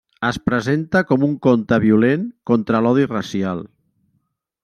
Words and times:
Es 0.27 0.37
presenta 0.49 1.01
com 1.09 1.25
un 1.27 1.35
conte 1.47 1.79
violent 1.83 2.25
contra 2.51 2.83
l'odi 2.87 3.05
racial. 3.13 3.65